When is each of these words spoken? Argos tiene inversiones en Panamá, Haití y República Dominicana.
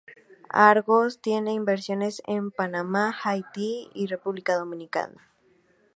Argos 0.63 1.21
tiene 1.21 1.53
inversiones 1.53 2.23
en 2.25 2.49
Panamá, 2.49 3.15
Haití 3.23 3.91
y 3.93 4.07
República 4.07 4.55
Dominicana. 4.55 5.29